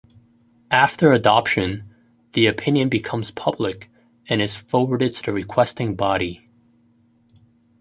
[0.71, 1.83] After adoption,
[2.33, 3.87] the opinion becomes public
[4.27, 6.49] and is forwarded to the requesting body.